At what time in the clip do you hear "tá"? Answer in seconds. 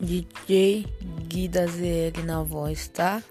2.88-3.22